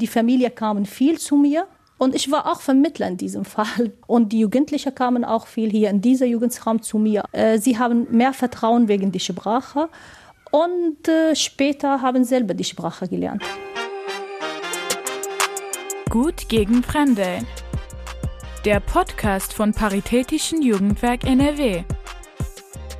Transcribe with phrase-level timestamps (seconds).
[0.00, 1.66] Die Familie kam viel zu mir
[1.98, 3.92] und ich war auch Vermittler in diesem Fall.
[4.06, 7.24] Und die Jugendlichen kamen auch viel hier in dieser Jugendraum zu mir.
[7.32, 9.90] Äh, sie haben mehr Vertrauen wegen der Sprache
[10.50, 13.42] und äh, später haben selber die Sprache gelernt.
[16.08, 17.40] Gut gegen Fremde.
[18.64, 21.84] Der Podcast von Paritätischen Jugendwerk NRW.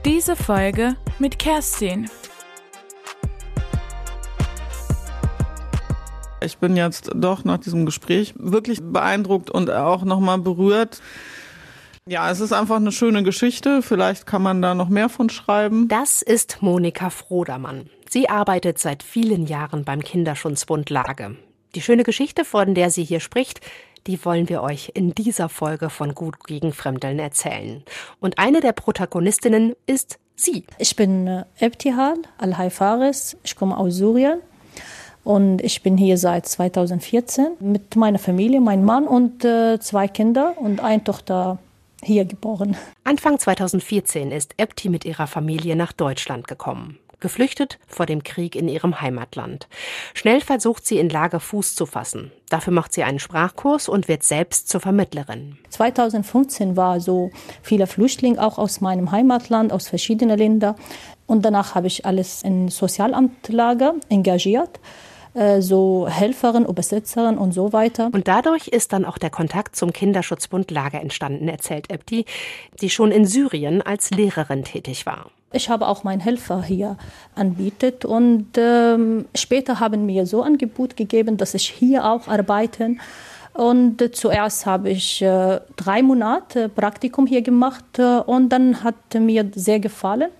[0.04, 2.10] Diese Folge mit Kerstin.
[6.42, 11.02] Ich bin jetzt doch nach diesem Gespräch wirklich beeindruckt und auch nochmal berührt.
[12.08, 13.82] Ja, es ist einfach eine schöne Geschichte.
[13.82, 15.86] Vielleicht kann man da noch mehr von schreiben.
[15.88, 17.90] Das ist Monika Frodermann.
[18.08, 21.36] Sie arbeitet seit vielen Jahren beim Kinderschutzbund Lage.
[21.74, 23.60] Die schöne Geschichte, von der sie hier spricht,
[24.06, 27.84] die wollen wir euch in dieser Folge von Gut gegen Fremdeln erzählen.
[28.18, 30.64] Und eine der Protagonistinnen ist sie.
[30.78, 33.36] Ich bin äh, Ebtihal Al-Haifaris.
[33.44, 34.40] Ich komme aus Syrien.
[35.24, 40.54] Und ich bin hier seit 2014 mit meiner Familie, meinem Mann und äh, zwei Kinder
[40.58, 41.58] und eine Tochter
[42.02, 42.76] hier geboren.
[43.04, 46.98] Anfang 2014 ist Ebti mit ihrer Familie nach Deutschland gekommen.
[47.20, 49.68] Geflüchtet vor dem Krieg in ihrem Heimatland.
[50.14, 52.32] Schnell versucht sie in Lage Fuß zu fassen.
[52.48, 55.58] Dafür macht sie einen Sprachkurs und wird selbst zur Vermittlerin.
[55.68, 60.76] 2015 war so viele Flüchtlinge auch aus meinem Heimatland, aus verschiedenen Ländern.
[61.26, 64.80] Und danach habe ich alles in Sozialamtlager engagiert
[65.60, 68.10] so Helferin, Übersetzerin und so weiter.
[68.12, 72.24] Und dadurch ist dann auch der Kontakt zum Kinderschutzbund Lager entstanden, erzählt Ebti,
[72.80, 75.30] die schon in Syrien als Lehrerin tätig war.
[75.52, 76.96] Ich habe auch meinen Helfer hier
[77.34, 82.96] anbietet und ähm, später haben mir so Angebot gegeben, dass ich hier auch arbeite.
[83.52, 88.94] Und äh, zuerst habe ich äh, drei Monate Praktikum hier gemacht äh, und dann hat
[89.14, 90.30] mir sehr gefallen.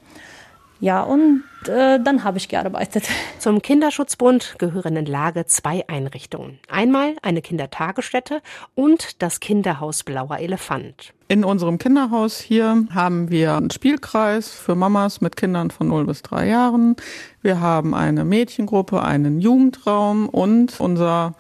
[0.81, 3.05] Ja, und äh, dann habe ich gearbeitet.
[3.39, 6.59] Zum Kinderschutzbund gehören in Lage zwei Einrichtungen.
[6.69, 8.41] Einmal eine Kindertagesstätte
[8.75, 11.13] und das Kinderhaus Blauer Elefant.
[11.29, 16.23] In unserem Kinderhaus hier haben wir einen Spielkreis für Mamas mit Kindern von 0 bis
[16.23, 16.97] 3 Jahren.
[17.43, 21.35] Wir haben eine Mädchengruppe, einen Jugendraum und unser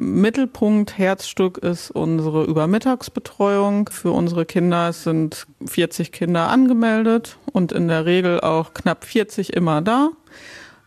[0.00, 4.94] Mittelpunkt, Herzstück ist unsere Übermittagsbetreuung für unsere Kinder.
[4.94, 10.08] Sind 40 Kinder angemeldet und in der Regel auch knapp 40 immer da.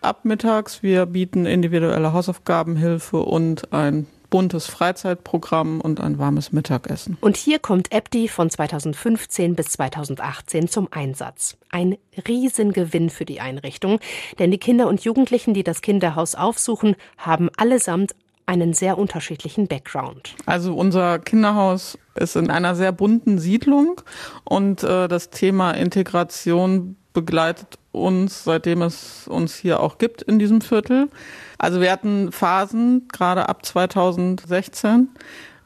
[0.02, 7.16] Ab mittags, wir bieten individuelle Hausaufgabenhilfe und ein buntes Freizeitprogramm und ein warmes Mittagessen.
[7.22, 11.56] Und hier kommt EBDI von 2015 bis 2018 zum Einsatz.
[11.70, 11.98] Ein
[12.28, 14.00] Riesengewinn für die Einrichtung,
[14.40, 20.36] denn die Kinder und Jugendlichen, die das Kinderhaus aufsuchen, haben allesamt einen sehr unterschiedlichen Background.
[20.46, 24.02] Also unser Kinderhaus ist in einer sehr bunten Siedlung
[24.44, 30.62] und äh, das Thema Integration begleitet uns, seitdem es uns hier auch gibt in diesem
[30.62, 31.10] Viertel.
[31.58, 35.10] Also wir hatten Phasen, gerade ab 2016,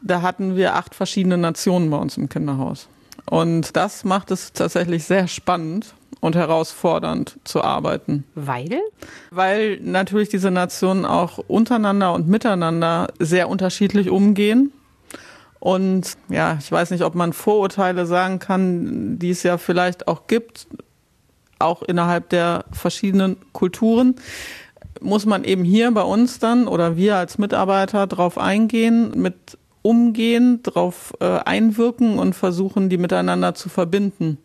[0.02, 2.90] da hatten wir acht verschiedene Nationen bei uns im Kinderhaus.
[3.30, 8.24] Und das macht es tatsächlich sehr spannend, und herausfordernd zu arbeiten.
[8.36, 8.82] Weil?
[9.32, 14.72] Weil natürlich diese Nationen auch untereinander und miteinander sehr unterschiedlich umgehen.
[15.60, 20.28] Und ja, ich weiß nicht, ob man Vorurteile sagen kann, die es ja vielleicht auch
[20.28, 20.68] gibt,
[21.60, 24.16] auch innerhalb der verschiedenen Kulturen
[25.00, 29.36] muss man eben hier bei uns dann oder wir als Mitarbeiter drauf eingehen, mit
[29.82, 34.38] umgehen, drauf äh, einwirken und versuchen, die miteinander zu verbinden.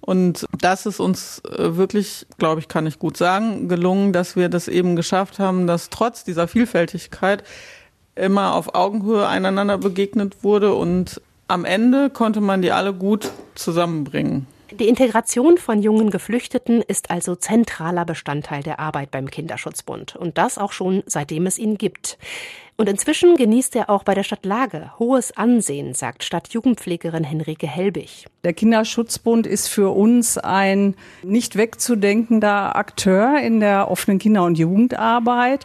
[0.00, 4.48] Und das ist uns äh, wirklich, glaube ich, kann ich gut sagen, gelungen, dass wir
[4.48, 7.42] das eben geschafft haben, dass trotz dieser Vielfältigkeit
[8.14, 14.46] immer auf Augenhöhe einander begegnet wurde und am Ende konnte man die alle gut zusammenbringen.
[14.78, 20.58] Die Integration von jungen Geflüchteten ist also zentraler Bestandteil der Arbeit beim Kinderschutzbund und das
[20.58, 22.18] auch schon seitdem es ihn gibt.
[22.76, 28.26] Und inzwischen genießt er auch bei der Stadt Lage hohes Ansehen, sagt Stadtjugendpflegerin Henrike Helbig.
[28.44, 35.64] Der Kinderschutzbund ist für uns ein nicht wegzudenkender Akteur in der offenen Kinder- und Jugendarbeit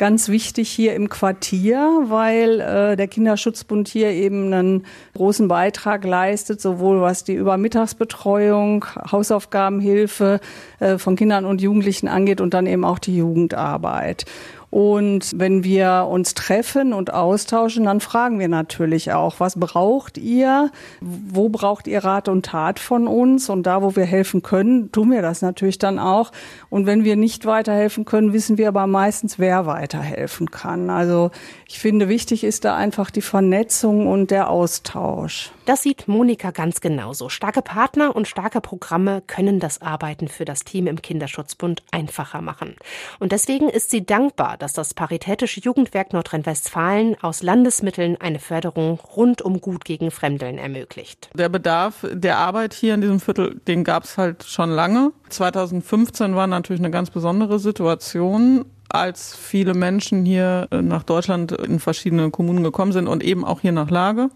[0.00, 6.58] ganz wichtig hier im Quartier, weil äh, der Kinderschutzbund hier eben einen großen Beitrag leistet,
[6.58, 10.40] sowohl was die Übermittagsbetreuung, Hausaufgabenhilfe
[10.78, 14.24] äh, von Kindern und Jugendlichen angeht und dann eben auch die Jugendarbeit.
[14.70, 20.70] Und wenn wir uns treffen und austauschen, dann fragen wir natürlich auch, was braucht ihr?
[21.00, 23.50] Wo braucht ihr Rat und Tat von uns?
[23.50, 26.30] Und da, wo wir helfen können, tun wir das natürlich dann auch.
[26.68, 30.88] Und wenn wir nicht weiterhelfen können, wissen wir aber meistens, wer weiterhelfen kann.
[30.88, 31.32] Also
[31.66, 35.50] ich finde, wichtig ist da einfach die Vernetzung und der Austausch.
[35.66, 37.28] Das sieht Monika ganz genauso.
[37.28, 42.76] Starke Partner und starke Programme können das Arbeiten für das Team im Kinderschutzbund einfacher machen.
[43.18, 49.42] Und deswegen ist sie dankbar, dass das Paritätische Jugendwerk Nordrhein-Westfalen aus Landesmitteln eine Förderung rund
[49.42, 51.30] um Gut gegen Fremdeln ermöglicht.
[51.34, 55.12] Der Bedarf der Arbeit hier in diesem Viertel, den gab es halt schon lange.
[55.30, 61.78] 2015 war natürlich eine ganz besondere Situation als viele Menschen hier äh, nach Deutschland in
[61.78, 64.30] verschiedene Kommunen gekommen sind und eben auch hier nach Lage.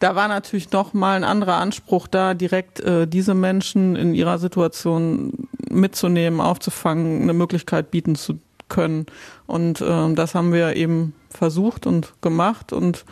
[0.00, 4.38] Da war natürlich noch mal ein anderer Anspruch da, direkt äh, diese Menschen in ihrer
[4.38, 8.38] Situation mitzunehmen, aufzufangen, eine Möglichkeit bieten zu
[8.70, 9.04] können.
[9.46, 13.04] Und äh, das haben wir eben versucht und gemacht und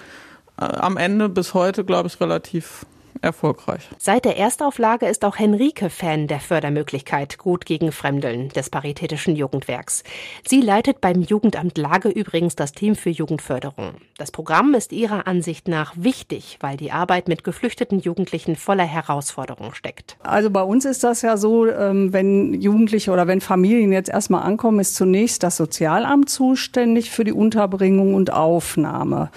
[0.59, 2.87] äh, am Ende bis heute, glaube ich, relativ
[3.23, 3.89] erfolgreich.
[3.99, 10.05] Seit der Erstauflage ist auch Henrike Fan der Fördermöglichkeit Gut gegen Fremdeln des Paritätischen Jugendwerks.
[10.47, 13.95] Sie leitet beim Jugendamt Lage übrigens das Team für Jugendförderung.
[14.17, 19.75] Das Programm ist ihrer Ansicht nach wichtig, weil die Arbeit mit geflüchteten Jugendlichen voller Herausforderungen
[19.75, 20.17] steckt.
[20.23, 24.43] Also bei uns ist das ja so, ähm, wenn Jugendliche oder wenn Familien jetzt erstmal
[24.43, 29.31] ankommen, ist zunächst das Sozialamt zuständig für die Unterbringung und Aufnahme.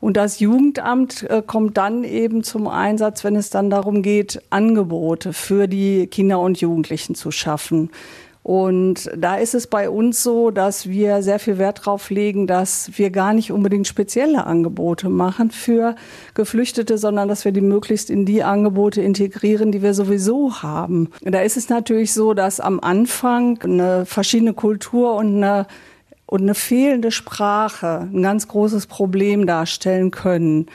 [0.00, 5.32] Und das Jugendamt äh, kommt dann eben zum Einsatz, wenn es dann darum geht, Angebote
[5.32, 7.90] für die Kinder und Jugendlichen zu schaffen.
[8.48, 12.92] Und da ist es bei uns so, dass wir sehr viel Wert darauf legen, dass
[12.96, 15.96] wir gar nicht unbedingt spezielle Angebote machen für
[16.32, 21.10] Geflüchtete, sondern dass wir die möglichst in die Angebote integrieren, die wir sowieso haben.
[21.20, 25.66] Da ist es natürlich so, dass am Anfang eine verschiedene Kultur und eine
[26.28, 30.66] und eine fehlende Sprache ein ganz großes Problem darstellen können.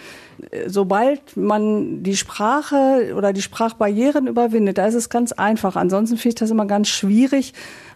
[0.66, 5.76] Sobald man die Sprache oder die Sprachbarrieren überwindet, da ist es ganz einfach.
[5.76, 7.54] Ansonsten finde ich das immer ganz schwierig,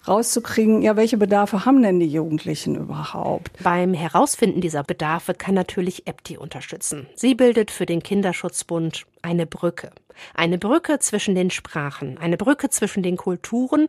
[0.07, 3.51] rauszukriegen, ja, welche Bedarfe haben denn die Jugendlichen überhaupt?
[3.63, 7.07] Beim Herausfinden dieser Bedarfe kann natürlich EPTI unterstützen.
[7.15, 9.89] Sie bildet für den Kinderschutzbund eine Brücke.
[10.33, 13.87] Eine Brücke zwischen den Sprachen, eine Brücke zwischen den Kulturen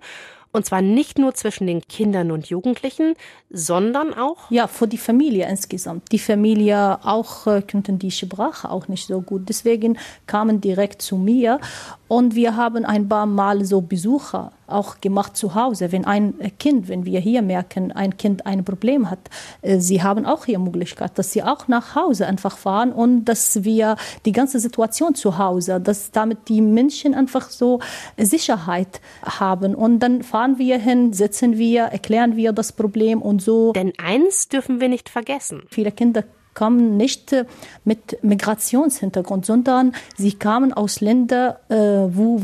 [0.53, 3.15] und zwar nicht nur zwischen den Kindern und Jugendlichen,
[3.51, 4.51] sondern auch.
[4.51, 6.11] Ja, für die Familie insgesamt.
[6.13, 9.49] Die Familie auch äh, könnten die Sprache auch nicht so gut.
[9.49, 11.61] Deswegen kamen direkt zu mir
[12.09, 15.93] und wir haben ein paar Mal so Besucher auch gemacht zu Hause.
[15.93, 19.21] Wenn ein Kind, wenn wir hier merken, ein Kind ein Problem hat,
[19.63, 23.65] äh, sie haben auch hier Möglichkeit, dass sie auch nach Hause einfach fahren und dass
[23.65, 27.81] wir die ganze Situation zu Hause, dass damit die Menschen einfach so
[28.17, 29.75] Sicherheit haben.
[29.75, 33.73] Und dann fahren wir hin, sitzen wir, erklären wir das Problem und so.
[33.73, 35.63] Denn eins dürfen wir nicht vergessen.
[35.71, 36.25] Viele Kinder
[36.59, 37.45] kommen nicht äh,
[37.85, 42.43] mit Migrationshintergrund, sondern sie kamen aus Ländern, äh, wo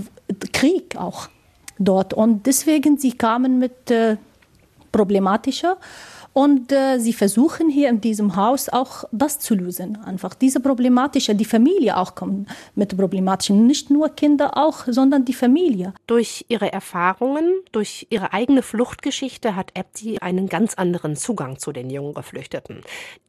[0.53, 1.29] Krieg auch
[1.85, 2.15] dort.
[2.15, 4.17] Und deswegen, sie kamen mit äh,
[4.93, 5.77] problematischer
[6.35, 9.97] und äh, sie versuchen hier in diesem Haus auch das zu lösen.
[10.05, 15.33] Einfach diese problematische, die Familie auch kommt mit problematischen, nicht nur Kinder auch, sondern die
[15.33, 15.95] Familie.
[16.09, 21.89] Durch ihre Erfahrungen, durch ihre eigene Fluchtgeschichte hat Ebdi einen ganz anderen Zugang zu den
[21.89, 22.81] jungen Geflüchteten.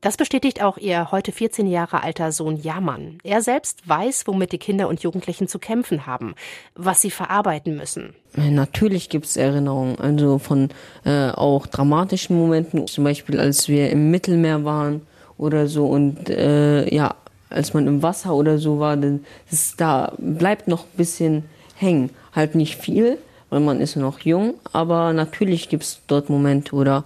[0.02, 3.20] Das bestätigt auch ihr heute 14 Jahre alter Sohn Jamann.
[3.24, 6.34] Er selbst weiß, womit die Kinder und Jugendlichen zu kämpfen haben,
[6.74, 8.16] was sie verarbeiten müssen.
[8.38, 10.70] Natürlich gibt es Erinnerungen, also von
[11.06, 15.02] äh, auch dramatischen Momenten, zum Beispiel als wir im Mittelmeer waren
[15.38, 17.16] oder so und äh, ja,
[17.50, 21.46] als man im Wasser oder so war, das, da bleibt noch ein bisschen
[21.76, 22.10] hängen.
[22.34, 23.18] Halt nicht viel,
[23.50, 27.06] weil man ist noch jung, aber natürlich gibt es dort Momente oder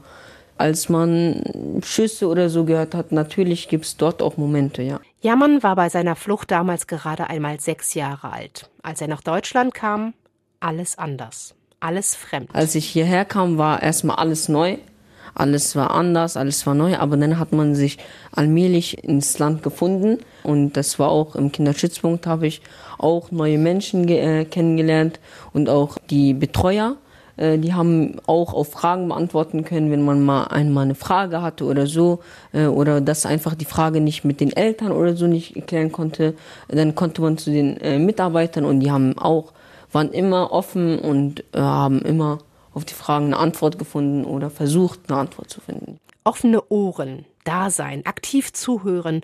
[0.58, 1.44] als man
[1.84, 5.00] Schüsse oder so gehört hat, natürlich gibt es dort auch Momente, ja.
[5.22, 8.70] Jamann war bei seiner Flucht damals gerade einmal sechs Jahre alt.
[8.84, 10.14] Als er nach Deutschland kam,
[10.60, 12.50] alles anders, alles fremd.
[12.54, 14.78] Als ich hierher kam, war erstmal alles neu.
[15.36, 17.98] Alles war anders, alles war neu, aber dann hat man sich
[18.32, 22.62] allmählich ins Land gefunden und das war auch im Kinderschützpunkt habe ich
[22.98, 25.20] auch neue Menschen äh, kennengelernt
[25.54, 26.98] und auch die Betreuer,
[27.38, 31.64] äh, die haben auch auf Fragen beantworten können, wenn man mal einmal eine Frage hatte
[31.66, 32.20] oder so
[32.52, 36.34] äh, oder dass einfach die Frage nicht mit den Eltern oder so nicht erklären konnte,
[36.68, 39.54] dann konnte man zu den äh, Mitarbeitern und die haben auch
[39.92, 42.40] waren immer offen und äh, haben immer
[42.74, 46.00] auf die Fragen eine Antwort gefunden oder versucht, eine Antwort zu finden.
[46.24, 49.22] Offene Ohren, Dasein, aktiv zuhören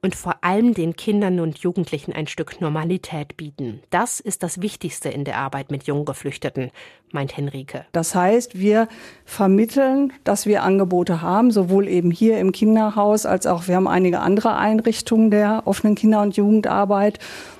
[0.00, 3.80] und vor allem den Kindern und Jugendlichen ein Stück Normalität bieten.
[3.90, 6.70] Das ist das Wichtigste in der Arbeit mit jungen Geflüchteten,
[7.10, 7.84] meint Henrike.
[7.92, 8.88] Das heißt, wir
[9.24, 14.20] vermitteln, dass wir Angebote haben, sowohl eben hier im Kinderhaus als auch wir haben einige
[14.20, 17.18] andere Einrichtungen der offenen Kinder- und Jugendarbeit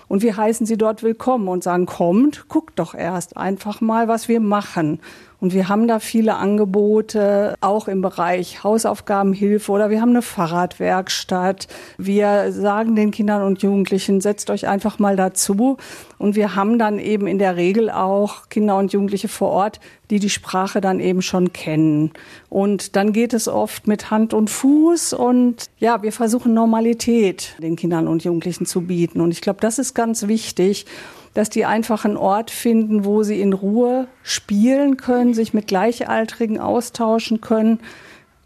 [0.09, 4.29] und wir heißen sie dort willkommen und sagen, kommt, guckt doch erst einfach mal, was
[4.29, 5.01] wir machen.
[5.41, 11.69] Und wir haben da viele Angebote, auch im Bereich Hausaufgabenhilfe oder wir haben eine Fahrradwerkstatt.
[11.97, 15.77] Wir sagen den Kindern und Jugendlichen, setzt euch einfach mal dazu.
[16.19, 19.79] Und wir haben dann eben in der Regel auch Kinder und Jugendliche vor Ort,
[20.11, 22.11] die die Sprache dann eben schon kennen.
[22.49, 27.77] Und dann geht es oft mit Hand und Fuß und ja, wir versuchen Normalität den
[27.77, 29.21] Kindern und Jugendlichen zu bieten.
[29.21, 30.87] Und ich glaube, das ist ganz wichtig
[31.35, 36.59] dass die einfach einen Ort finden, wo sie in Ruhe spielen können, sich mit Gleichaltrigen
[36.59, 37.81] austauschen können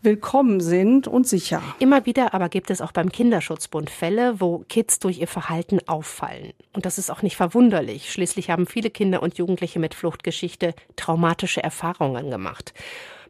[0.03, 1.63] willkommen sind und sicher.
[1.79, 6.53] Immer wieder aber gibt es auch beim Kinderschutzbund Fälle, wo Kids durch ihr Verhalten auffallen.
[6.73, 8.11] Und das ist auch nicht verwunderlich.
[8.11, 12.75] Schließlich haben viele Kinder und Jugendliche mit Fluchtgeschichte traumatische Erfahrungen gemacht.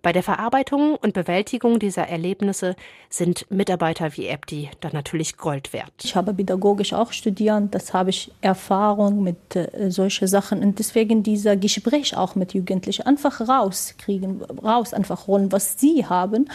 [0.02, 2.74] Bei der Verarbeitung und Bewältigung dieser Erlebnisse
[3.08, 5.92] sind Mitarbeiter wie Ebdi dann natürlich Gold wert.
[6.02, 11.22] Ich habe pädagogisch auch studiert, das habe ich Erfahrung mit äh, solchen Sachen und deswegen
[11.22, 16.48] dieser Gespräch auch mit Jugendlichen einfach rauskriegen, raus einfach holen, was sie haben.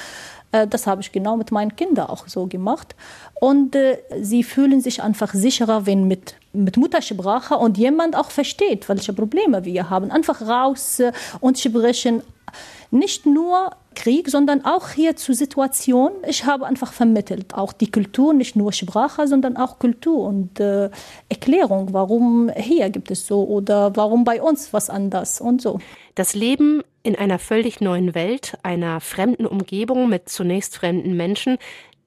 [0.52, 2.96] Äh, das habe ich genau mit meinen Kindern auch so gemacht.
[3.40, 8.90] Und äh, sie fühlen sich einfach sicherer, wenn mit, mit Muttersprache und jemand auch versteht,
[8.90, 10.12] welche Probleme wir haben.
[10.12, 12.24] Einfach raus äh, und sprechen,
[12.92, 16.12] nicht nur Krieg, sondern auch hier zur Situation.
[16.28, 20.90] Ich habe einfach vermittelt, auch die Kultur, nicht nur Sprache, sondern auch Kultur und äh,
[21.30, 25.80] Erklärung, warum hier gibt es so oder warum bei uns was anders und so.
[26.16, 31.58] Das Leben in einer völlig neuen Welt, einer fremden Umgebung mit zunächst fremden Menschen,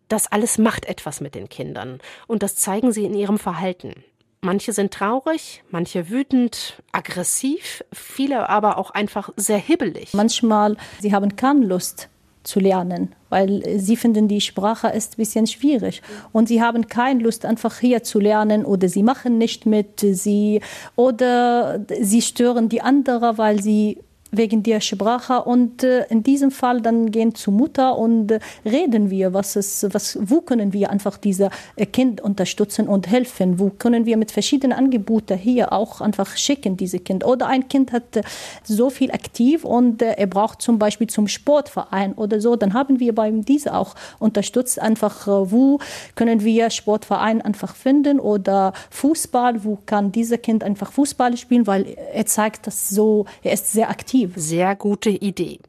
[0.09, 4.05] das alles macht etwas mit den Kindern und das zeigen sie in ihrem Verhalten.
[4.43, 10.15] Manche sind traurig, manche wütend, aggressiv, viele aber auch einfach sehr hibbelig.
[10.15, 12.09] Manchmal, sie haben keine Lust
[12.43, 16.01] zu lernen, weil sie finden, die Sprache ist ein bisschen schwierig.
[16.33, 20.63] Und sie haben keine Lust, einfach hier zu lernen oder sie machen nicht mit, sie,
[20.97, 23.99] oder sie stören die anderen, weil sie
[24.33, 25.43] wegen der Sprache.
[25.43, 29.93] Und äh, in diesem Fall dann gehen zu Mutter und äh, reden wir, was ist,
[29.93, 34.31] was, wo können wir einfach diese äh, Kind unterstützen und helfen, wo können wir mit
[34.31, 37.25] verschiedenen Angeboten hier auch einfach schicken, diese Kind.
[37.25, 38.23] Oder ein Kind hat äh,
[38.63, 43.01] so viel aktiv und äh, er braucht zum Beispiel zum Sportverein oder so, dann haben
[43.01, 45.79] wir bei diese auch unterstützt, einfach äh, wo
[46.15, 51.97] können wir Sportverein einfach finden oder Fußball, wo kann dieser Kind einfach Fußball spielen, weil
[52.13, 54.41] er zeigt das so, er ist sehr aktiv Initiative.
[54.41, 55.61] Sehr gute Idee.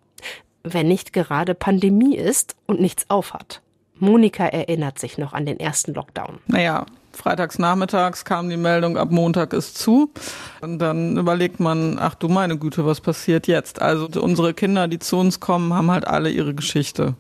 [0.64, 3.62] Wenn nicht gerade Pandemie ist und nichts aufhat.
[4.00, 6.40] Monika erinnert sich noch an den ersten Lockdown.
[6.48, 10.12] Naja, freitags nachmittags kam die Meldung, ab Montag ist zu.
[10.62, 13.82] Und dann überlegt man, ach du meine Güte, was passiert jetzt?
[13.82, 17.16] Also unsere Kinder, die zu uns kommen, haben halt alle ihre Geschichte.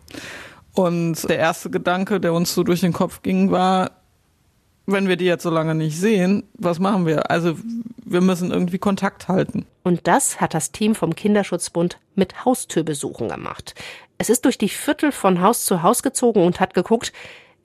[0.73, 3.91] Und der erste Gedanke, der uns so durch den Kopf ging, war,
[4.91, 7.29] wenn wir die jetzt so lange nicht sehen, was machen wir?
[7.31, 7.57] Also
[8.03, 9.65] wir müssen irgendwie Kontakt halten.
[9.83, 13.75] Und das hat das Team vom Kinderschutzbund mit Haustürbesuchen gemacht.
[14.17, 17.11] Es ist durch die Viertel von Haus zu Haus gezogen und hat geguckt,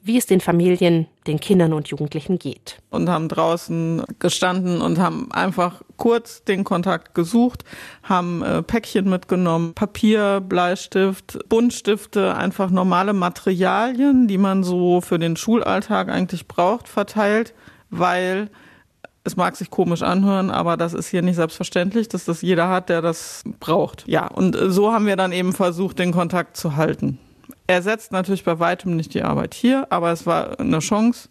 [0.06, 2.78] wie es den Familien, den Kindern und Jugendlichen geht.
[2.90, 7.64] Und haben draußen gestanden und haben einfach kurz den Kontakt gesucht,
[8.04, 15.36] haben äh, Päckchen mitgenommen, Papier, Bleistift, Buntstifte, einfach normale Materialien, die man so für den
[15.36, 17.52] Schulalltag eigentlich braucht, verteilt,
[17.90, 18.48] weil
[19.24, 22.88] es mag sich komisch anhören, aber das ist hier nicht selbstverständlich, dass das jeder hat,
[22.88, 24.06] der das braucht.
[24.06, 27.18] Ja, und äh, so haben wir dann eben versucht, den Kontakt zu halten.
[27.66, 31.28] Ersetzt natürlich bei weitem nicht die Arbeit hier, aber es war eine Chance.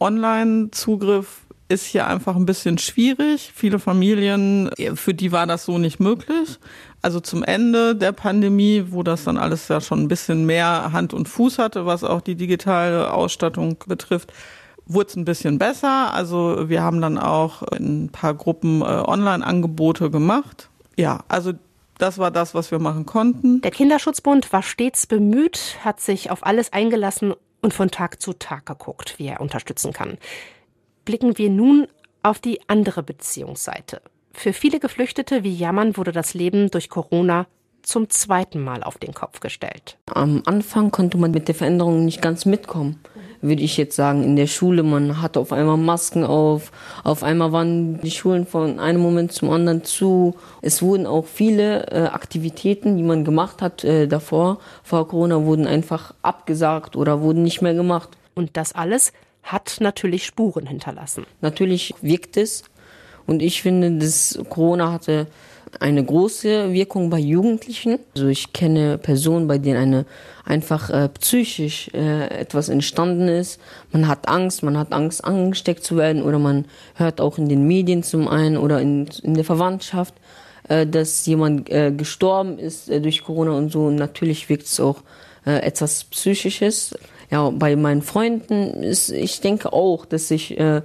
[0.00, 3.50] Online-Zugriff ist hier einfach ein bisschen schwierig.
[3.54, 6.58] Viele Familien, für die war das so nicht möglich.
[7.00, 11.14] Also zum Ende der Pandemie, wo das dann alles ja schon ein bisschen mehr Hand
[11.14, 14.32] und Fuß hatte, was auch die digitale Ausstattung betrifft,
[14.86, 16.12] wurde es ein bisschen besser.
[16.12, 20.68] Also wir haben dann auch in ein paar Gruppen äh, Online-Angebote gemacht.
[20.96, 21.52] Ja, also
[22.02, 23.60] das war das, was wir machen konnten.
[23.60, 28.66] Der Kinderschutzbund war stets bemüht, hat sich auf alles eingelassen und von Tag zu Tag
[28.66, 30.18] geguckt, wie er unterstützen kann.
[31.04, 31.86] Blicken wir nun
[32.24, 34.02] auf die andere Beziehungsseite.
[34.32, 37.46] Für viele Geflüchtete wie Jammern wurde das Leben durch Corona
[37.82, 39.98] zum zweiten Mal auf den Kopf gestellt.
[40.06, 43.00] Am Anfang konnte man mit der Veränderung nicht ganz mitkommen
[43.42, 44.82] würde ich jetzt sagen, in der Schule.
[44.82, 46.72] Man hatte auf einmal Masken auf,
[47.04, 50.34] auf einmal waren die Schulen von einem Moment zum anderen zu.
[50.62, 55.66] Es wurden auch viele äh, Aktivitäten, die man gemacht hat äh, davor, vor Corona, wurden
[55.66, 58.10] einfach abgesagt oder wurden nicht mehr gemacht.
[58.34, 61.26] Und das alles hat natürlich Spuren hinterlassen.
[61.40, 62.62] Natürlich wirkt es.
[63.26, 65.26] Und ich finde, dass Corona hatte
[65.80, 67.98] eine große Wirkung bei Jugendlichen.
[68.14, 70.06] Also ich kenne Personen, bei denen eine
[70.44, 73.60] einfach äh, psychisch äh, etwas entstanden ist.
[73.92, 77.66] Man hat Angst, man hat Angst, angesteckt zu werden oder man hört auch in den
[77.66, 80.14] Medien zum einen oder in, in der Verwandtschaft
[80.68, 83.86] äh, dass jemand äh, gestorben ist äh, durch Corona und so.
[83.86, 85.02] Und natürlich wirkt es auch
[85.46, 86.94] äh, etwas Psychisches.
[87.30, 90.82] Ja, bei meinen Freunden ist, ich denke auch, dass sich äh,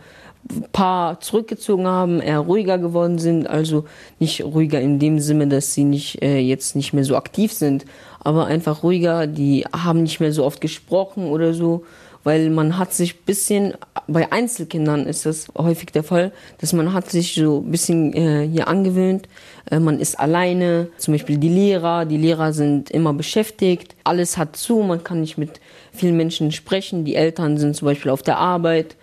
[0.71, 3.47] paar zurückgezogen haben, eher ruhiger geworden sind.
[3.47, 3.85] Also
[4.19, 7.85] nicht ruhiger in dem Sinne, dass sie nicht äh, jetzt nicht mehr so aktiv sind,
[8.19, 9.27] aber einfach ruhiger.
[9.27, 11.83] Die haben nicht mehr so oft gesprochen oder so,
[12.23, 13.73] weil man hat sich bisschen
[14.07, 18.67] bei Einzelkindern ist das häufig der Fall, dass man hat sich so bisschen äh, hier
[18.67, 19.27] angewöhnt.
[19.69, 20.87] Äh, man ist alleine.
[20.97, 22.05] Zum Beispiel die Lehrer.
[22.05, 23.95] Die Lehrer sind immer beschäftigt.
[24.03, 24.77] Alles hat zu.
[24.81, 25.59] Man kann nicht mit
[25.91, 27.05] vielen Menschen sprechen.
[27.05, 28.95] Die Eltern sind zum Beispiel auf der Arbeit.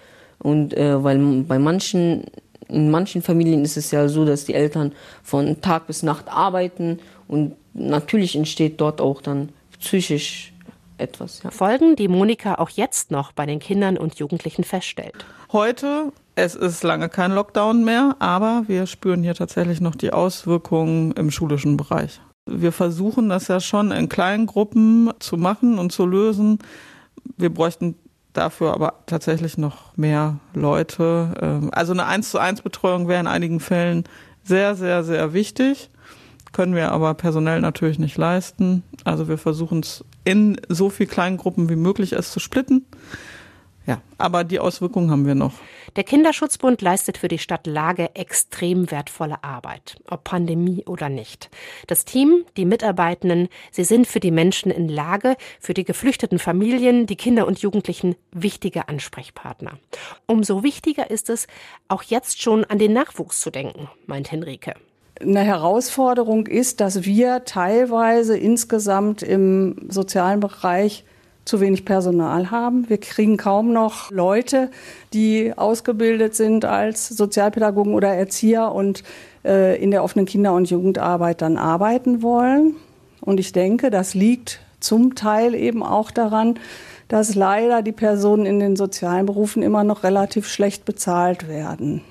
[0.45, 2.25] Und äh, weil bei manchen,
[2.69, 6.99] in manchen Familien ist es ja so, dass die Eltern von Tag bis Nacht arbeiten
[7.27, 9.49] und natürlich entsteht dort auch dann
[9.81, 10.53] psychisch
[10.99, 11.43] etwas.
[11.43, 11.51] Ja.
[11.51, 15.25] Folgen, die Monika auch jetzt noch bei den Kindern und Jugendlichen feststellt.
[15.51, 21.13] Heute, es ist lange kein Lockdown mehr, aber wir spüren hier tatsächlich noch die Auswirkungen
[21.13, 22.21] im schulischen Bereich.
[22.45, 26.59] Wir versuchen das ja schon in kleinen Gruppen zu machen und zu lösen.
[27.39, 27.97] Wir bräuchten
[28.35, 31.35] dafür aber tatsächlich noch mehr Leute.
[31.41, 34.05] Ähm, also eine 1 zu 1 Betreuung wäre in einigen Fällen
[34.43, 35.91] sehr, sehr, sehr wichtig.
[36.53, 38.85] Können wir aber personell natürlich nicht leisten.
[39.05, 42.87] Also wir versuchen es in so viel kleinen Gruppen wie möglich es zu splitten.
[43.87, 45.53] Ja, aber die Auswirkungen haben wir noch.
[45.97, 51.50] Der Kinderschutzbund leistet für die Stadt Lage extrem wertvolle Arbeit, ob Pandemie oder nicht.
[51.87, 57.07] Das Team, die Mitarbeitenden, sie sind für die Menschen in Lage, für die geflüchteten Familien,
[57.07, 59.79] die Kinder und Jugendlichen wichtige Ansprechpartner.
[60.26, 61.47] Umso wichtiger ist es,
[61.88, 64.75] auch jetzt schon an den Nachwuchs zu denken, meint Henrike
[65.21, 71.05] eine Herausforderung ist, dass wir teilweise insgesamt im sozialen Bereich
[71.45, 72.89] zu wenig Personal haben.
[72.89, 74.71] Wir kriegen kaum noch Leute,
[75.13, 79.03] die ausgebildet sind als Sozialpädagogen oder Erzieher und
[79.45, 82.77] äh, in der offenen Kinder- und Jugendarbeit dann arbeiten wollen.
[83.21, 86.59] Und ich denke, das liegt zum Teil eben auch daran,
[87.09, 92.03] dass leider die Personen in den sozialen Berufen immer noch relativ schlecht bezahlt werden.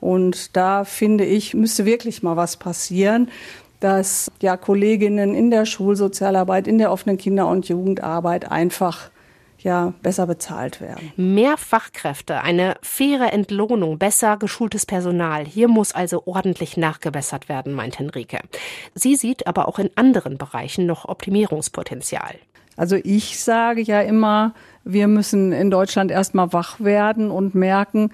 [0.00, 3.28] Und da finde ich, müsste wirklich mal was passieren,
[3.80, 9.10] dass ja Kolleginnen in der Schulsozialarbeit, in der offenen Kinder- und Jugendarbeit einfach
[9.58, 11.12] ja besser bezahlt werden.
[11.16, 15.44] Mehr Fachkräfte, eine faire Entlohnung, besser geschultes Personal.
[15.44, 18.38] Hier muss also ordentlich nachgebessert werden, meint Henrike.
[18.94, 22.36] Sie sieht aber auch in anderen Bereichen noch Optimierungspotenzial.
[22.76, 28.12] Also ich sage ja immer, wir müssen in Deutschland erstmal wach werden und merken,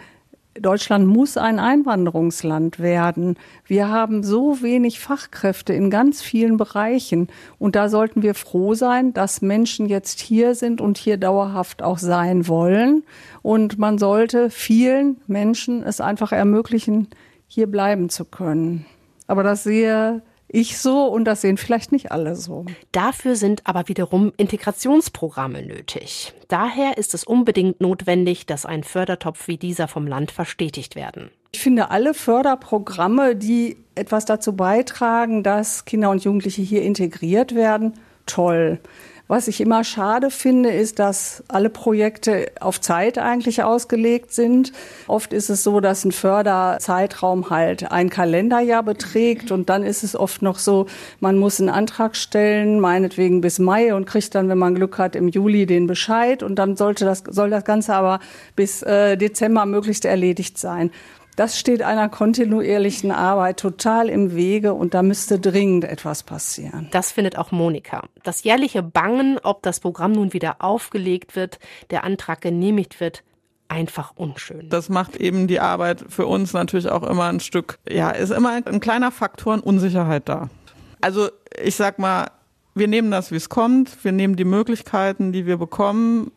[0.61, 3.37] Deutschland muss ein Einwanderungsland werden.
[3.67, 7.29] Wir haben so wenig Fachkräfte in ganz vielen Bereichen.
[7.59, 11.99] Und da sollten wir froh sein, dass Menschen jetzt hier sind und hier dauerhaft auch
[11.99, 13.03] sein wollen.
[13.43, 17.09] Und man sollte vielen Menschen es einfach ermöglichen,
[17.49, 18.87] hier bleiben zu können.
[19.27, 22.65] Aber das sehe ich so und das sehen vielleicht nicht alle so.
[22.93, 26.33] Dafür sind aber wiederum Integrationsprogramme nötig.
[26.49, 31.31] Daher ist es unbedingt notwendig, dass ein Fördertopf wie dieser vom Land verstetigt werden.
[31.53, 37.95] Ich finde alle Förderprogramme, die etwas dazu beitragen, dass Kinder und Jugendliche hier integriert werden,
[38.27, 38.81] toll.
[39.27, 44.73] Was ich immer schade finde, ist, dass alle Projekte auf Zeit eigentlich ausgelegt sind.
[45.07, 50.15] Oft ist es so, dass ein Förderzeitraum halt ein Kalenderjahr beträgt und dann ist es
[50.15, 50.85] oft noch so,
[51.21, 55.17] man muss einen Antrag stellen, meinetwegen bis Mai und kriegt dann, wenn man Glück hat,
[55.17, 58.21] im Juli den Bescheid und dann sollte das, soll das Ganze aber
[58.57, 60.91] bis äh, Dezember möglichst erledigt sein.
[61.37, 66.89] Das steht einer kontinuierlichen Arbeit total im Wege und da müsste dringend etwas passieren.
[66.93, 68.05] Das findet auch Monika.
[68.23, 71.59] Das jährliche Bangen, ob das Programm nun wieder aufgelegt wird,
[71.91, 73.25] der Antrag genehmigt wird,
[73.67, 74.69] einfach unschön.
[74.69, 78.61] Das macht eben die Arbeit für uns natürlich auch immer ein Stück, ja, ist immer
[78.65, 80.51] ein kleiner Faktor Unsicherheit da.
[81.01, 81.29] Also
[81.63, 82.29] ich sag mal,
[82.75, 84.05] wir nehmen das, wie es kommt.
[84.05, 86.31] Wir nehmen die Möglichkeiten, die wir bekommen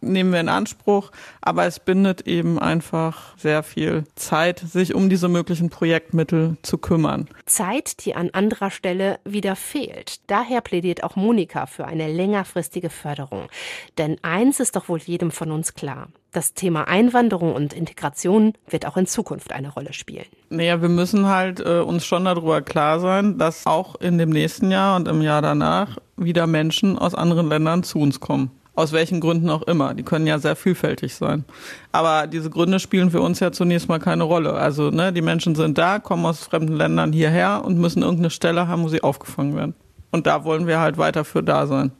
[0.00, 5.28] nehmen wir in Anspruch, aber es bindet eben einfach sehr viel Zeit, sich um diese
[5.28, 7.28] möglichen Projektmittel zu kümmern.
[7.46, 10.20] Zeit, die an anderer Stelle wieder fehlt.
[10.28, 13.48] Daher plädiert auch Monika für eine längerfristige Förderung.
[13.96, 16.08] Denn eins ist doch wohl jedem von uns klar.
[16.32, 20.26] Das Thema Einwanderung und Integration wird auch in Zukunft eine Rolle spielen.
[20.50, 24.70] Naja, wir müssen halt äh, uns schon darüber klar sein, dass auch in dem nächsten
[24.70, 28.50] Jahr und im Jahr danach wieder Menschen aus anderen Ländern zu uns kommen.
[28.78, 29.92] Aus welchen Gründen auch immer.
[29.92, 31.44] Die können ja sehr vielfältig sein.
[31.90, 34.52] Aber diese Gründe spielen für uns ja zunächst mal keine Rolle.
[34.52, 38.68] Also ne, die Menschen sind da, kommen aus fremden Ländern hierher und müssen irgendeine Stelle
[38.68, 39.74] haben, wo sie aufgefangen werden.
[40.12, 41.90] Und da wollen wir halt weiter für da sein.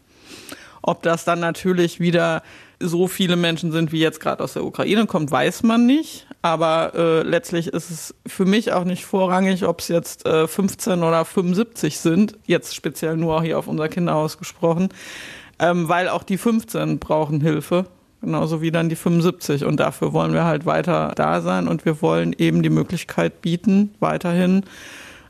[0.80, 2.44] Ob das dann natürlich wieder
[2.78, 6.28] so viele Menschen sind, wie jetzt gerade aus der Ukraine kommt, weiß man nicht.
[6.42, 11.02] Aber äh, letztlich ist es für mich auch nicht vorrangig, ob es jetzt äh, 15
[11.02, 14.90] oder 75 sind, jetzt speziell nur hier auf unser Kinderhaus gesprochen,
[15.58, 17.86] ähm, weil auch die 15 brauchen Hilfe,
[18.20, 19.64] genauso wie dann die 75.
[19.64, 23.94] Und dafür wollen wir halt weiter da sein und wir wollen eben die Möglichkeit bieten,
[24.00, 24.64] weiterhin,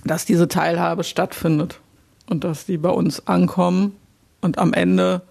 [0.05, 1.81] dass diese Teilhabe stattfindet
[2.29, 3.97] und dass die bei uns ankommen
[4.41, 5.23] und am Ende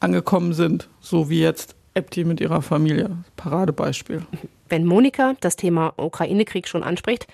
[0.00, 3.10] angekommen sind, so wie jetzt Epti mit ihrer Familie.
[3.36, 4.22] Paradebeispiel.
[4.68, 7.26] Wenn Monika das Thema Ukraine-Krieg schon anspricht,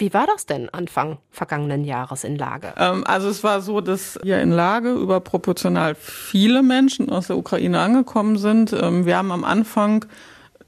[0.00, 2.72] wie war das denn Anfang vergangenen Jahres in Lage?
[2.76, 7.80] Ähm, also es war so, dass hier in Lage überproportional viele Menschen aus der Ukraine
[7.80, 8.72] angekommen sind.
[8.72, 10.06] Ähm, wir haben am Anfang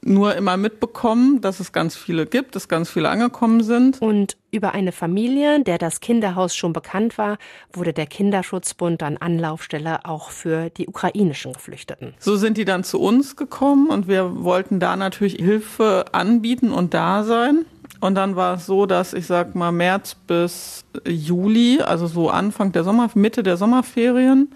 [0.04, 4.02] nur immer mitbekommen, dass es ganz viele gibt, dass ganz viele angekommen sind.
[4.02, 7.38] Und über eine Familie, der das Kinderhaus schon bekannt war,
[7.72, 12.14] wurde der Kinderschutzbund dann Anlaufstelle auch für die ukrainischen Geflüchteten.
[12.18, 16.94] So sind die dann zu uns gekommen und wir wollten da natürlich Hilfe anbieten und
[16.94, 17.64] da sein.
[18.00, 22.72] Und dann war es so, dass ich sag mal März bis Juli, also so Anfang
[22.72, 24.52] der Sommer, Mitte der Sommerferien,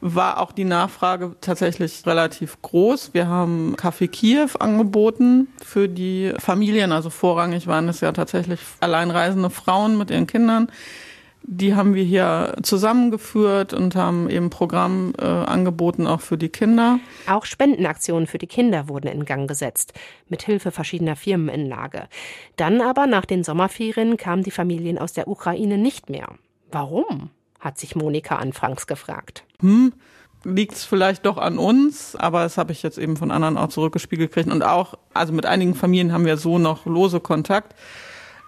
[0.00, 3.10] war auch die Nachfrage tatsächlich relativ groß.
[3.12, 6.92] Wir haben Café Kiew angeboten für die Familien.
[6.92, 10.68] Also vorrangig waren es ja tatsächlich alleinreisende Frauen mit ihren Kindern.
[11.42, 17.00] Die haben wir hier zusammengeführt und haben eben Programm äh, angeboten auch für die Kinder.
[17.28, 19.94] Auch Spendenaktionen für die Kinder wurden in Gang gesetzt,
[20.28, 22.08] mit Hilfe verschiedener Firmen in Lage.
[22.56, 26.28] Dann aber nach den Sommerferien kamen die Familien aus der Ukraine nicht mehr.
[26.70, 27.30] Warum?
[27.60, 29.44] hat sich Monika anfangs gefragt.
[29.60, 29.92] Hm,
[30.44, 33.68] liegt es vielleicht doch an uns, aber das habe ich jetzt eben von anderen auch
[33.68, 34.50] zurückgespiegelt gekriegt.
[34.50, 37.74] Und auch, also mit einigen Familien haben wir so noch lose Kontakt.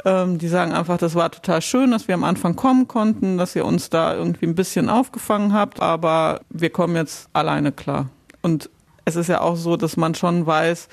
[0.05, 3.55] Ähm, die sagen einfach, das war total schön, dass wir am Anfang kommen konnten, dass
[3.55, 8.09] ihr uns da irgendwie ein bisschen aufgefangen habt, aber wir kommen jetzt alleine klar.
[8.43, 8.69] Und
[9.05, 10.89] es ist ja auch so, dass man schon weiß,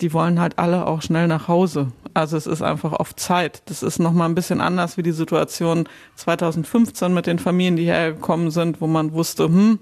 [0.00, 1.92] die wollen halt alle auch schnell nach Hause.
[2.14, 3.62] Also es ist einfach auf Zeit.
[3.66, 8.50] Das ist nochmal ein bisschen anders wie die Situation 2015 mit den Familien, die hergekommen
[8.50, 9.78] sind, wo man wusste, hm,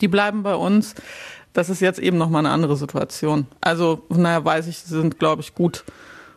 [0.00, 0.94] die bleiben bei uns.
[1.52, 3.46] Das ist jetzt eben nochmal eine andere Situation.
[3.60, 5.84] Also, naja, weiß ich, sie sind, glaube ich, gut,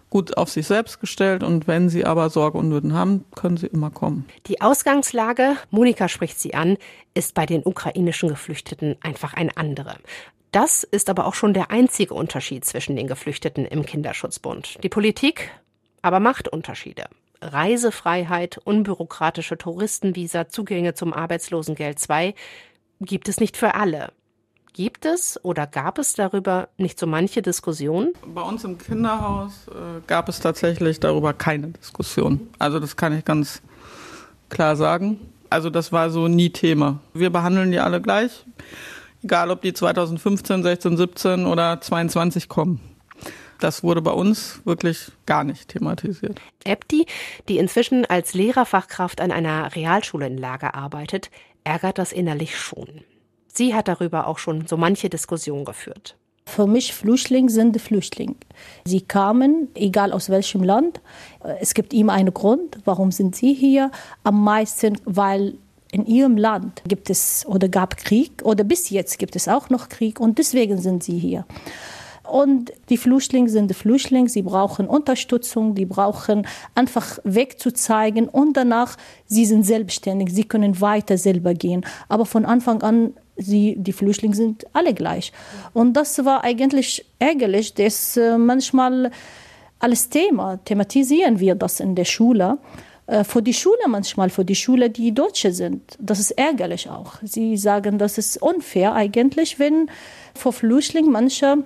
[0.10, 3.68] gut auf sich selbst gestellt und wenn sie aber Sorge und Nöten haben, können sie
[3.68, 4.26] immer kommen.
[4.48, 6.78] Die Ausgangslage, Monika spricht sie an,
[7.14, 9.98] ist bei den ukrainischen Geflüchteten einfach eine andere.
[10.52, 14.80] Das ist aber auch schon der einzige Unterschied zwischen den Geflüchteten im Kinderschutzbund.
[14.84, 15.52] Die Politik
[16.02, 17.06] aber macht Unterschiede.
[17.42, 22.34] Reisefreiheit, unbürokratische Touristenvisa, Zugänge zum Arbeitslosengeld 2
[23.02, 24.12] gibt es nicht für alle.
[24.74, 28.14] Gibt es oder gab es darüber nicht so manche Diskussion?
[28.34, 32.50] Bei uns im Kinderhaus äh, gab es tatsächlich darüber keine Diskussion.
[32.60, 33.62] Also das kann ich ganz
[34.50, 35.20] klar sagen.
[35.50, 37.00] Also das war so nie Thema.
[37.14, 38.46] Wir behandeln die alle gleich
[39.24, 42.80] egal ob die 2015, 16, 17 oder 22 kommen.
[43.60, 46.40] Das wurde bei uns wirklich gar nicht thematisiert.
[46.64, 47.06] Epti,
[47.50, 51.30] die inzwischen als Lehrerfachkraft an einer Realschule in Lager arbeitet,
[51.66, 53.04] ärgert das innerlich schon.
[53.52, 56.16] Sie hat darüber auch schon so manche Diskussion geführt.
[56.46, 58.36] Für mich Flüchtlinge sind Flüchtlinge.
[58.84, 61.00] Sie kamen, egal aus welchem Land.
[61.60, 63.92] Es gibt immer einen Grund, warum sind sie hier.
[64.24, 65.56] Am meisten, weil
[65.92, 69.90] in ihrem Land gibt es oder gab Krieg oder bis jetzt gibt es auch noch
[69.90, 71.46] Krieg und deswegen sind sie hier.
[72.30, 78.56] Und die Flüchtlinge sind Flüchtlinge, sie brauchen Unterstützung, die brauchen einfach Weg zu zeigen und
[78.56, 81.84] danach, sie sind selbstständig, sie können weiter selber gehen.
[82.08, 85.32] Aber von Anfang an, sie, die Flüchtlinge sind alle gleich.
[85.74, 89.12] Und das war eigentlich ärgerlich, dass äh, manchmal
[89.80, 92.58] alles Thema, thematisieren wir das in der Schule.
[93.08, 95.98] Äh, für die Schule manchmal, für die Schule, die Deutsche sind.
[96.00, 97.14] Das ist ärgerlich auch.
[97.24, 99.90] Sie sagen, das ist unfair eigentlich, wenn
[100.36, 101.64] vor Flüchtlingen manche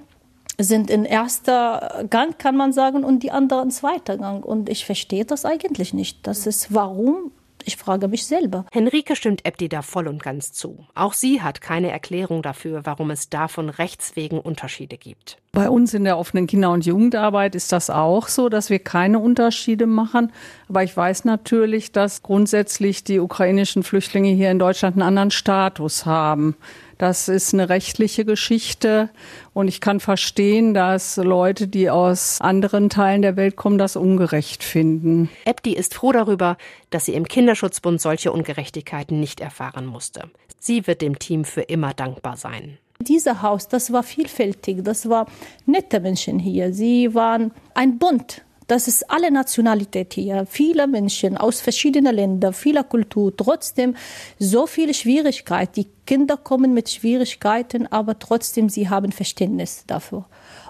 [0.59, 4.45] sind in erster Gang, kann man sagen, und die anderen in zweiter Gang.
[4.45, 6.25] Und ich verstehe das eigentlich nicht.
[6.27, 7.31] Das ist, warum
[7.65, 8.65] ich frage mich selber.
[8.71, 10.86] Henrike stimmt Ebdi da voll und ganz zu.
[10.95, 15.38] Auch sie hat keine Erklärung dafür, warum es davon rechts wegen Unterschiede gibt.
[15.52, 19.19] Bei uns in der offenen Kinder- und Jugendarbeit ist das auch so, dass wir keine
[19.19, 20.32] Unterschiede machen.
[20.67, 26.06] Aber ich weiß natürlich, dass grundsätzlich die ukrainischen Flüchtlinge hier in Deutschland einen anderen Status
[26.06, 26.56] haben.
[26.97, 29.10] Das ist eine rechtliche Geschichte
[29.53, 34.63] und ich kann verstehen, dass Leute, die aus anderen Teilen der Welt kommen, das ungerecht
[34.63, 35.29] finden.
[35.45, 36.58] Ebdi ist froh darüber,
[36.89, 40.29] dass sie im Kinderschutzbund solche Ungerechtigkeiten nicht erfahren musste.
[40.60, 42.77] Sie wird dem Team für immer dankbar sein.
[42.99, 45.25] Dieses Haus, das war vielfältig, das war
[45.65, 46.73] nette Menschen hier.
[46.73, 52.84] Sie waren ein Bund Das ist alle Nationalität hier, viele Menschen aus verschiedenen Ländern, vieler
[52.84, 53.95] Kultur, trotzdem
[54.39, 55.73] so viele Schwierigkeiten.
[55.76, 60.26] Die Kinder kommen mit Schwierigkeiten, aber trotzdem sie haben Verständnis dafür.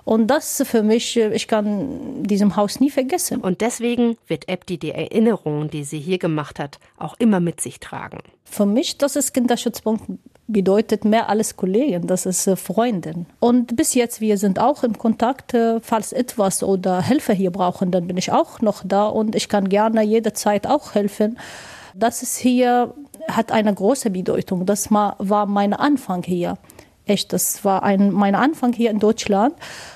[0.06, 3.42] Und das für mich, ich kann diesem Haus nie vergessen.
[3.42, 7.80] Und deswegen wird Ebdi die Erinnerungen, die sie hier gemacht hat, auch immer mit sich
[7.80, 8.20] tragen.
[8.44, 10.04] Für mich, das ist Kinderschutzpunkt
[10.48, 13.26] bedeutet mehr als Kollegen, das ist äh, Freundin.
[13.40, 17.92] Und bis jetzt, wir sind auch im Kontakt, äh, falls etwas oder Hilfe hier brauchen,
[17.92, 21.38] dann bin ich auch noch da und ich kann gerne jederzeit auch helfen.
[21.96, 22.94] Das ist hier,
[23.28, 24.66] hat eine große Bedeutung.
[24.66, 26.58] Das war mein Anfang hier.
[27.06, 29.56] Echt, das war ein, mein Anfang hier in Deutschland.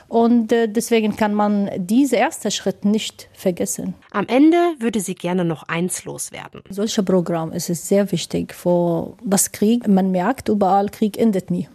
[0.09, 3.93] Und äh, deswegen kann man diese erste Schritt nicht vergessen.
[4.11, 6.61] Am Ende würde sie gerne noch eins loswerden.
[6.69, 9.87] Solche Programm ist es sehr wichtig vor das Krieg.
[9.87, 11.69] Man merkt überall, Krieg endet nie.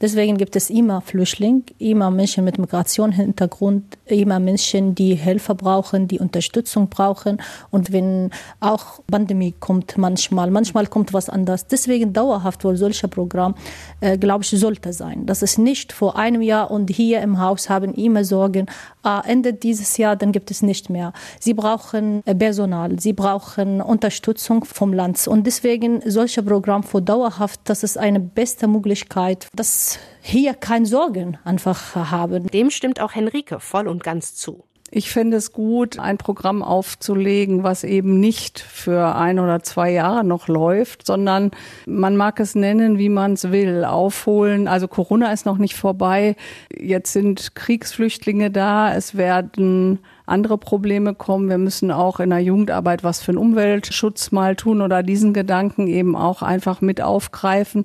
[0.00, 6.18] Deswegen gibt es immer Flüchtlinge, immer Menschen mit Migrationshintergrund, immer Menschen, die Hilfe brauchen, die
[6.18, 7.40] Unterstützung brauchen.
[7.70, 11.66] Und wenn auch Pandemie kommt manchmal, manchmal kommt was anderes.
[11.66, 13.54] Deswegen dauerhaft wohl solcher Programm,
[14.00, 15.26] äh, glaube ich, sollte sein.
[15.26, 18.66] Das ist nicht vor einem Jahr und hier im Haus haben immer Sorgen,
[19.02, 21.12] ah, Ende dieses Jahr, dann gibt es nicht mehr.
[21.40, 25.26] Sie brauchen äh, Personal, sie brauchen Unterstützung vom Land.
[25.28, 31.38] Und deswegen solcher Programm für dauerhaft, das ist eine beste Möglichkeit, dass hier keine Sorgen
[31.42, 32.48] einfach haben.
[32.48, 34.62] Dem stimmt auch Henrike voll und ganz zu.
[34.90, 40.22] Ich fände es gut, ein Programm aufzulegen, was eben nicht für ein oder zwei Jahre
[40.22, 41.50] noch läuft, sondern
[41.86, 43.86] man mag es nennen, wie man es will.
[43.86, 44.68] Aufholen.
[44.68, 46.36] Also Corona ist noch nicht vorbei.
[46.78, 48.94] Jetzt sind Kriegsflüchtlinge da.
[48.94, 51.48] Es werden andere Probleme kommen.
[51.48, 55.86] Wir müssen auch in der Jugendarbeit was für den Umweltschutz mal tun oder diesen Gedanken
[55.86, 57.84] eben auch einfach mit aufgreifen.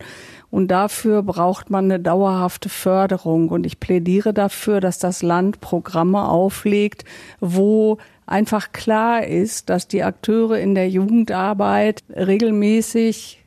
[0.51, 3.49] Und dafür braucht man eine dauerhafte Förderung.
[3.49, 7.05] Und ich plädiere dafür, dass das Land Programme auflegt,
[7.39, 13.43] wo einfach klar ist, dass die Akteure in der Jugendarbeit regelmäßig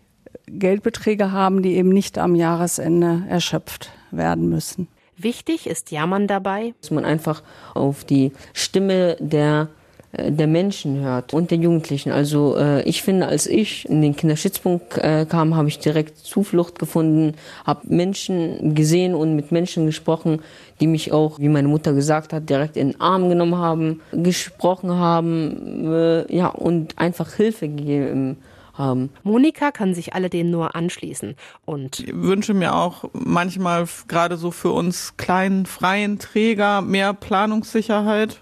[0.47, 4.89] Geldbeträge haben, die eben nicht am Jahresende erschöpft werden müssen.
[5.17, 7.43] Wichtig ist Jammern dabei, dass man einfach
[7.75, 9.69] auf die Stimme der
[10.13, 12.13] der Menschen hört und der Jugendlichen.
[12.13, 16.79] Also äh, ich finde, als ich in den Kinderschützpunkt äh, kam, habe ich direkt Zuflucht
[16.79, 20.41] gefunden, habe Menschen gesehen und mit Menschen gesprochen,
[20.81, 24.91] die mich auch, wie meine Mutter gesagt hat, direkt in den Arm genommen haben, gesprochen
[24.91, 28.37] haben, äh, ja und einfach Hilfe gegeben
[28.75, 29.11] haben.
[29.23, 34.73] Monika kann sich alledem nur anschließen und ich wünsche mir auch manchmal gerade so für
[34.73, 38.41] uns kleinen freien Träger mehr Planungssicherheit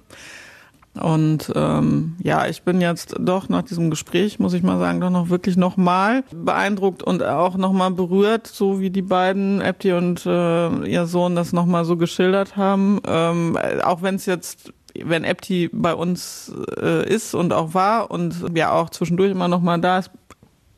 [0.95, 5.11] und ähm, ja, ich bin jetzt doch nach diesem Gespräch, muss ich mal sagen, doch
[5.11, 10.87] noch wirklich nochmal beeindruckt und auch nochmal berührt, so wie die beiden, Epti und äh,
[10.87, 13.01] ihr Sohn, das nochmal so geschildert haben.
[13.07, 18.57] Ähm, auch wenn es jetzt wenn Epti bei uns äh, ist und auch war und
[18.57, 20.11] ja auch zwischendurch immer noch mal da ist,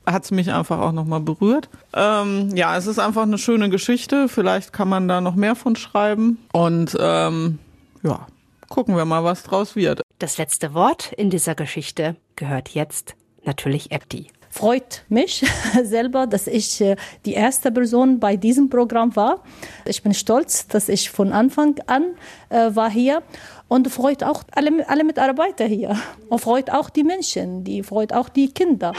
[0.04, 1.68] hat es mich einfach auch noch mal berührt.
[1.94, 4.28] Ähm, ja, es ist einfach eine schöne Geschichte.
[4.28, 6.38] Vielleicht kann man da noch mehr von schreiben.
[6.52, 7.58] Und ähm,
[8.02, 8.26] ja,
[8.68, 10.01] gucken wir mal, was draus wird.
[10.22, 14.28] Das letzte Wort in dieser Geschichte gehört jetzt natürlich Ebdi.
[14.50, 15.44] Freut mich
[15.82, 16.94] selber, dass ich äh,
[17.26, 19.42] die erste Person bei diesem Programm war.
[19.84, 22.14] Ich bin stolz, dass ich von Anfang an
[22.50, 23.24] äh, war hier
[23.66, 28.28] und freut auch alle, alle Mitarbeiter hier und freut auch die Menschen, die freut auch
[28.28, 28.92] die Kinder.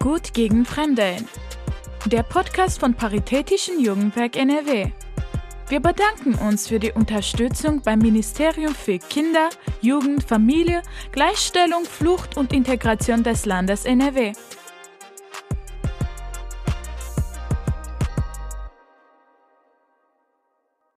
[0.00, 1.16] Gut gegen Fremde.
[2.06, 4.90] Der Podcast von Paritätischen Jugendwerk NRW.
[5.66, 9.48] Wir bedanken uns für die Unterstützung beim Ministerium für Kinder,
[9.80, 14.32] Jugend, Familie, Gleichstellung, Flucht und Integration des Landes NRW.